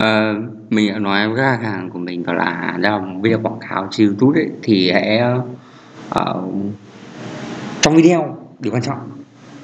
[0.00, 0.34] Ờ,
[0.70, 3.58] mình đã nói với khách hàng của mình bảo là dạ vâng, làm video quảng
[3.68, 5.18] cáo trên YouTube ấy, thì hãy
[6.08, 6.42] ờ,
[7.80, 8.98] trong video điều quan trọng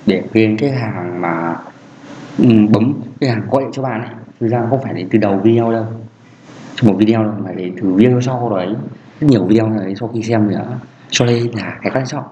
[0.07, 1.57] để khuyên cái hàng mà
[2.39, 4.11] um, bấm cái hàng gọi điện cho bạn ấy.
[4.41, 5.87] Thực ra không phải đến từ đầu video đâu
[6.75, 8.75] trong một video đâu mà đến từ video sau đấy.
[9.21, 10.79] Rất nhiều video này sau khi xem nữa
[11.11, 12.25] cho nên là cái quan trọng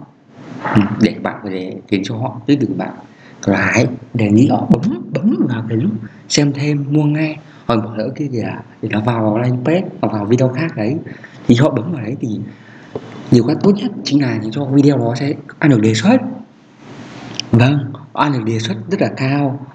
[0.75, 2.93] ừ, để bạn có thể khiến cho họ biết được bạn.
[3.47, 5.93] Là hãy đề nghị họ bấm bấm vào cái lúc
[6.29, 8.49] xem thêm mua ngay hoặc bỏ lỡ cái gì thì
[8.83, 10.97] để nó vào landing page hoặc vào video khác đấy.
[11.47, 12.41] Thì họ bấm vào đấy thì
[13.31, 16.21] nhiều cách tốt nhất chính là những cho video đó sẽ ăn được đề xuất.
[17.51, 19.67] Vâng ăn được đề xuất rất là cao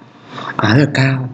[0.56, 1.28] à, rất là cao.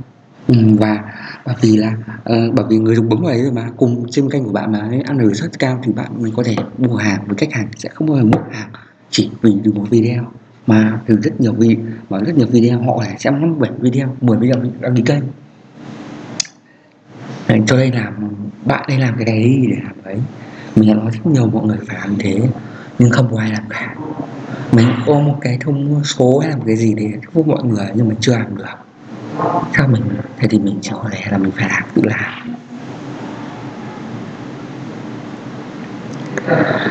[0.49, 1.05] Ừ, và
[1.47, 4.31] bởi vì là uh, bởi vì người dùng bấm vào đấy rồi mà cùng trên
[4.31, 6.97] kênh của bạn mà ăn được đề xuất cao thì bạn mình có thể mua
[6.97, 8.71] hàng với khách hàng sẽ không bao giờ mua hàng
[9.11, 10.25] chỉ vì từ một video.
[10.67, 11.77] Mà từ rất nhiều video
[12.11, 15.23] mà rất nhiều video họ sẽ xem năm bảy video 10 video đăng ký kênh.
[17.49, 18.15] Đấy, cho đây làm
[18.65, 20.19] bạn đây làm cái này đi để làm đấy
[20.77, 22.41] mình nói rất nhiều mọi người phải làm thế
[22.99, 23.95] nhưng không có ai làm cả.
[24.73, 28.09] Mình có một cái thông số hay làm cái gì để thuyết mọi người nhưng
[28.09, 28.65] mình chưa làm được.
[29.77, 30.03] Sao mình
[30.39, 32.57] thế thì mình chỉ có thể là mình phải làm tự làm.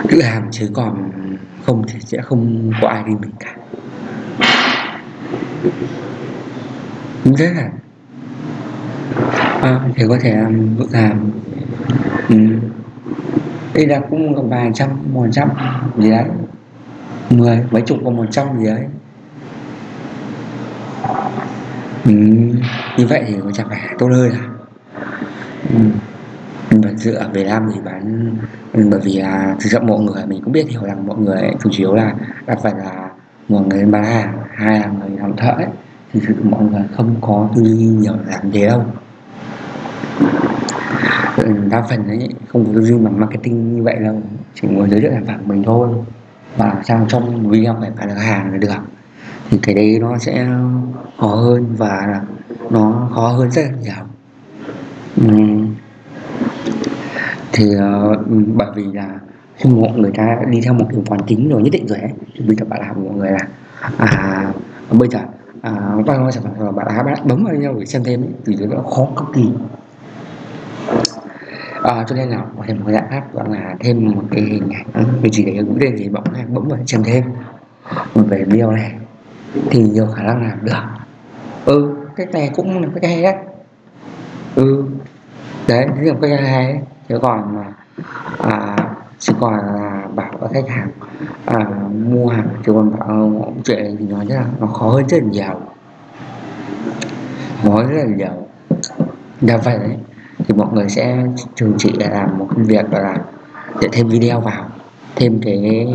[0.09, 1.11] Tự làm chứ còn
[1.65, 3.55] không thì sẽ không có ai đi mình cả.
[7.25, 7.69] Rất là
[9.65, 11.31] à, thì có thể làm tự làm
[12.29, 12.35] ừ.
[13.73, 15.49] đây là cũng vài trăm một trăm
[15.97, 16.25] gì đấy
[17.29, 18.85] mười mấy chục và một trăm gì đấy
[22.05, 22.11] ừ.
[22.97, 24.47] như vậy thì có chẳng phải tốt hơn à
[25.69, 25.79] ừ.
[26.71, 28.33] mình dựa về làm thì bán
[28.73, 31.41] ừ, bởi vì là thực sự mọi người mình cũng biết hiểu rằng mọi người
[31.63, 32.13] chủ yếu là
[32.45, 33.09] đa phần là
[33.49, 35.67] một người bán hàng hai là người làm thợ ấy
[36.13, 38.83] thì thực sự mọi người không có tư duy nhiều làm thế đâu
[41.37, 44.21] Ừ, đa phần đấy không có tư duy bằng marketing như vậy đâu.
[44.53, 45.89] Chỉ muốn giới thiệu sản phẩm mình thôi.
[46.57, 48.69] Và sang trong video phải phải là hàng là được.
[49.49, 50.47] Thì cái đấy nó sẽ
[51.19, 52.21] khó hơn và
[52.69, 54.05] nó khó hơn rất là nhiều.
[55.25, 55.75] Uhm.
[57.53, 58.19] thì uh,
[58.55, 59.09] bởi vì là
[59.55, 62.11] khi mọi người ta đi theo một kiểu quán tính rồi nhất định rồi ấy.
[62.33, 63.47] Thì bây giờ bạn làm mọi người là
[63.97, 64.53] à
[64.91, 65.19] bây giờ
[65.61, 65.71] à,
[66.05, 68.29] bao nhiêu sản phẩm rồi bạn đã bạn bấm vào nhau để xem thêm ấy,
[68.45, 69.49] thì nó khó cực kỳ
[71.85, 74.69] à, cho nên là có thêm một giải pháp gọi là thêm một cái hình
[74.69, 74.85] ảnh.
[74.93, 77.23] Ừ, mình chỉ để cũng lên gì này bấm vào xem thêm.
[78.13, 78.91] Về video này
[79.69, 80.71] thì nhiều khả năng làm được.
[81.65, 83.35] Ừ cái này cũng là cái hay đấy.
[84.55, 84.85] Ừ
[85.67, 86.81] đấy cái là cái hay đấy.
[87.09, 87.65] Chứ còn mà
[88.39, 88.77] à,
[89.19, 90.89] chỉ còn là bảo các khách hàng
[91.45, 91.65] à,
[92.09, 95.59] mua hàng chứ còn bảo chuyện thì nói là nó khó hơn rất là nhiều.
[97.63, 98.47] Khó rất là nhiều.
[99.41, 99.97] Đa phần đấy
[100.47, 101.25] thì mọi người sẽ
[101.55, 103.17] thường chỉ là làm một công việc đó là
[103.81, 104.69] để thêm video vào,
[105.15, 105.87] thêm cái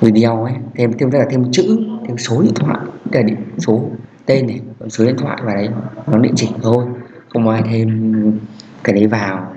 [0.00, 2.78] video ấy, thêm thêm, tức là thêm chữ, thêm số điện thoại
[3.12, 3.82] cái điện, số
[4.26, 5.68] tên này, số điện thoại vào đấy,
[6.06, 6.84] nó địa chỉ thôi,
[7.32, 8.38] không ai thêm
[8.84, 9.52] cái đấy vào.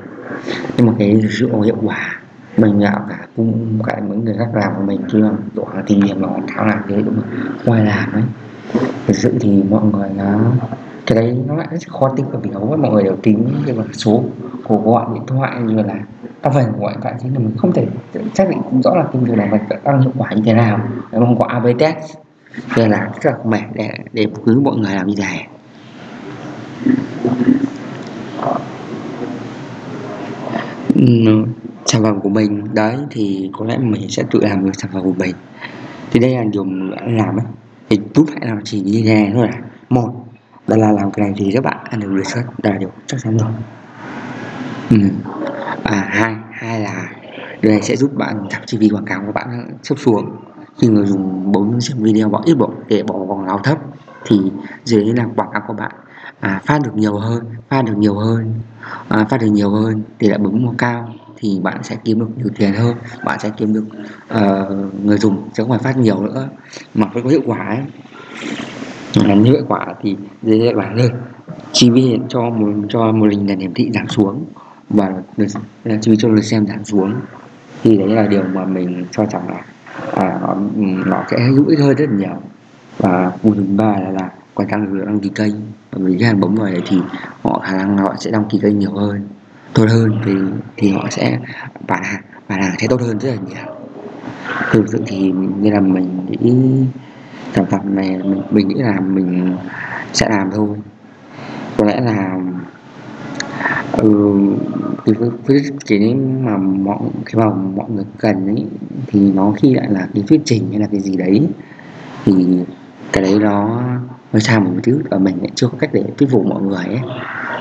[0.78, 2.19] Nhưng mà cái sự hiệu quả
[2.57, 6.16] mình gặp cả cung, cả mấy người khác làm của mình chưa độ tìm hiểu
[6.19, 7.29] nó, tháo làm thế đúng không
[7.66, 8.23] ngoài làm ấy.
[9.07, 10.40] Thực sự thì mọi người nó
[11.06, 13.47] cái đấy nó lại rất khó tính, bởi vì hầu hết mọi người đều tính
[13.66, 14.23] cái số
[14.67, 16.00] của gọi, điện thoại như là
[16.44, 17.88] đa phần gọi điện thoại chính là mình không thể
[18.34, 20.79] xác định rõ là cái việc này mình tăng hiệu quả như thế nào.
[21.11, 22.17] Nếu không có AB test.
[22.78, 25.47] Nên là rất là mệt để để cứ mọi người làm như này.
[30.95, 31.45] Ừ,
[31.85, 35.03] sản phẩm của mình, đấy, thì có lẽ mình sẽ tự làm được sản phẩm
[35.03, 35.35] của mình.
[36.11, 37.45] Thì đây là điều mình đã làm ấy.
[37.90, 39.57] Thì tú phải làm chỉ như thế này thôi là
[39.90, 40.20] một
[40.71, 43.37] đó là làm cái này thì các bạn ăn được research là điều chắc chắn
[43.37, 43.51] rồi.
[44.89, 44.97] Ừ.
[45.83, 47.09] à hai hai là
[47.61, 50.35] điều này sẽ giúp bạn giảm chi phí quảng cáo của bạn sắp xuống.
[50.81, 53.77] Khi người dùng bấm xem video bỏ ít bỏ để bỏ vòng lao thấp
[54.25, 54.39] thì
[54.83, 55.91] dưới là quảng cáo của bạn
[56.39, 58.53] à, phát được nhiều hơn phát được nhiều hơn
[59.07, 62.29] à, phát được nhiều hơn thì lại bấm mua cao thì bạn sẽ kiếm được
[62.37, 63.85] nhiều tiền hơn bạn sẽ kiếm được
[64.34, 66.49] uh, người dùng chứ không phải phát nhiều nữa.
[66.93, 67.79] Mà phải có hiệu quả ấy
[69.16, 70.96] như hiệu quả thì dễ dễ hơn.
[70.96, 71.11] lên
[71.72, 74.46] chi phí cho một cho một lình là hiển thị giảm xuống
[74.90, 75.11] và
[75.85, 77.13] chi phí cho lượt xem giảm xuống.
[77.84, 79.61] Thì đấy là điều mà mình cho rằng là
[80.13, 80.55] à, nó,
[81.05, 82.41] nó sẽ hữu ích hơn rất là nhiều.
[82.97, 85.53] Và một thứ ba là là còn tăng được đăng ký kênh.
[85.91, 86.97] Bởi vì khách hàng bấm vào đấy thì
[87.43, 89.28] họ khả năng họ sẽ đăng ký kênh nhiều hơn
[89.73, 90.34] tốt hơn thì
[90.78, 91.40] thì họ sẽ
[91.87, 93.75] bán hàng bán hàng sẽ tốt hơn rất là nhiều.
[94.72, 95.31] Thực sự thì
[95.61, 96.53] như là mình nghĩ
[97.55, 99.55] sản phẩm này mình, mình nghĩ là mình
[100.13, 100.77] sẽ làm thôi
[101.77, 102.37] có lẽ là
[103.93, 104.33] ừ,
[105.05, 105.15] cái
[105.47, 108.65] viết mà mọi cái mà mọi người cần ấy
[109.07, 111.47] thì nó khi lại là cái thuyết trình hay là cái gì đấy
[112.25, 112.59] thì
[113.13, 113.81] cái đấy nó
[114.33, 116.85] nó xa một thứ và mình lại chưa có cách để thuyết phục mọi người
[116.85, 117.01] ấy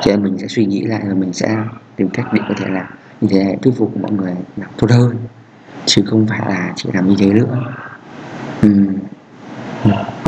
[0.03, 1.57] cho nên mình sẽ suy nghĩ lại và mình sẽ
[1.97, 2.91] tìm cách để có thể là
[3.21, 5.17] như thế thuyết phục mọi người làm tốt hơn
[5.87, 7.75] chứ không phải là chỉ làm như thế nữa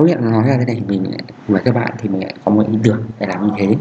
[0.03, 1.05] không nhận nói ra thế này mình
[1.49, 3.77] với các bạn thì mình lại có một ý tưởng để làm như thế.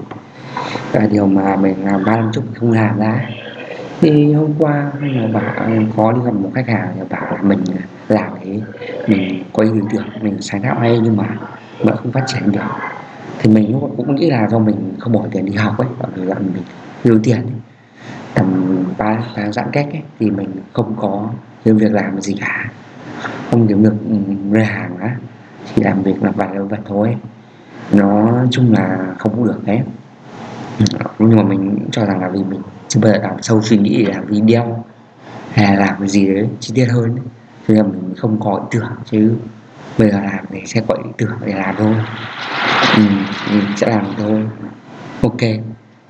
[0.94, 3.30] Là điều mà mình làm ba năm trước mình không làm ra
[4.02, 7.60] thì hôm qua mà bạn có đi gặp một khách hàng và bảo là mình
[8.08, 8.62] làm thế
[9.08, 11.38] mình có ý tưởng mình sáng tạo hay nhưng mà
[11.80, 12.60] vẫn không phát triển được.
[13.40, 16.36] Thì mình cũng nghĩ là do mình không bỏ tiền đi học ấy hoặc là
[16.36, 16.64] mình
[17.04, 17.60] tiêu tiền ấy.
[18.34, 21.30] tầm ba tháng giãn cách ấy, thì mình không có
[21.66, 22.72] những việc làm gì cả.
[23.52, 24.16] Không kiếm được ừ,
[24.52, 25.16] ra hàng á
[25.76, 27.16] thì làm việc là vài vật thôi.
[27.92, 29.82] Nó chung là không có được đấy
[30.80, 30.86] ừ,
[31.20, 34.06] nhưng mà mình cho rằng là vì mình chưa bao giờ làm sâu suy nghĩ
[34.06, 34.86] để làm video
[35.52, 37.16] hay là làm cái gì đấy chi tiết hơn
[37.68, 39.36] cho nên mình không có ý tưởng chứ
[39.98, 41.96] bây giờ làm thì sẽ có ý tưởng để làm thôi.
[42.98, 43.04] Ừ,
[43.52, 44.48] mình sẽ làm thôi.
[45.22, 45.42] Ok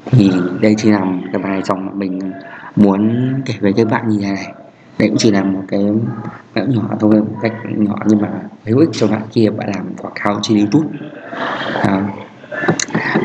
[0.06, 0.32] thì
[0.62, 2.32] đây chỉ là cái bài dòng mà mình
[2.76, 4.54] muốn kể với các bạn như thế này
[5.02, 5.86] đấy cũng chỉ là một cái
[6.56, 8.30] mẹo nhỏ thôi một cách nhỏ nhưng mà
[8.66, 10.88] hữu ích cho bạn kia bạn làm quảng cáo trên youtube.
[11.82, 12.14] À,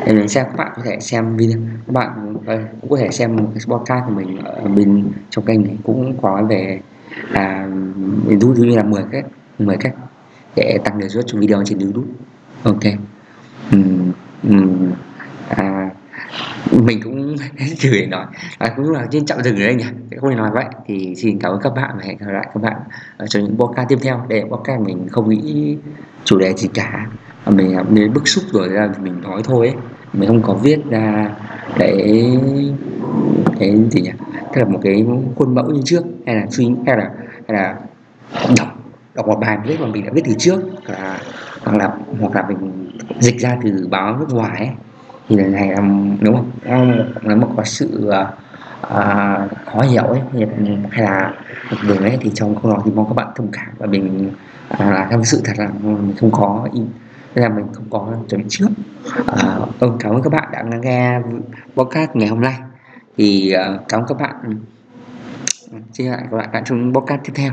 [0.07, 2.35] để mình xem các bạn có thể xem video các bạn
[2.81, 6.17] cũng có thể xem một cái podcast của mình ở bên trong kênh này cũng
[6.23, 6.81] có về
[7.31, 7.69] là
[8.27, 9.25] mình thu như là 10 cách
[9.59, 9.95] 10 cách
[10.57, 12.09] để tăng đề xuất cho video trên youtube.
[12.63, 12.85] Ok.
[13.73, 14.13] Um,
[14.43, 14.93] um,
[15.49, 15.86] à,
[16.73, 17.37] mình cũng
[17.79, 18.27] chửi nói.
[18.59, 19.85] À, cũng là trên chặng rừng đấy nhỉ?
[20.21, 20.65] Không thể nói vậy.
[20.87, 22.77] Thì xin cảm ơn các bạn và hẹn gặp lại các bạn
[23.17, 24.27] ở trong những podcast tiếp theo.
[24.29, 25.77] Để podcast mình không nghĩ
[26.25, 27.07] chủ đề gì cả.
[27.45, 29.77] À, mình mình bức xúc rồi ra mình nói thôi ấy.
[30.13, 31.31] mình không có viết ra
[31.79, 32.25] để
[33.59, 34.13] cái gì nhỉ?
[34.55, 37.11] Tức là một cái khuôn mẫu như trước hay là suy hay là
[37.49, 37.75] hay là
[38.59, 38.69] đọc
[39.15, 40.61] đọc một bài viết mà mình đã viết từ trước.
[40.87, 41.19] Là
[41.65, 41.91] hoặc là
[42.21, 42.91] hoặc là mình
[43.21, 44.71] dịch ra từ báo nước ngoài ấy
[45.29, 45.81] thì này là
[46.21, 46.51] đúng không?
[47.23, 48.33] Nếu mà có sự à,
[48.81, 50.21] à, khó hiểu ấy.
[50.91, 51.33] Hay là
[51.71, 53.67] một đường ấy thì trong câu nói thì mong các bạn thông cảm.
[53.79, 54.31] Và mình
[54.69, 56.87] à, là theo sự thật là mình không có in
[57.35, 58.69] nên là mình không có chuẩn bị trước.
[59.27, 61.21] À, vâng, cảm ơn các bạn đã nghe
[61.75, 62.55] podcast ngày hôm nay.
[63.17, 64.35] Thì uh, cảm ơn các bạn.
[65.93, 67.53] Chia lại các bạn trong podcast tiếp theo.